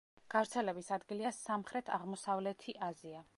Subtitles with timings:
[0.33, 3.25] გავრცელების ადგილია სამხრეთ-აღმოსავლეთი აზია.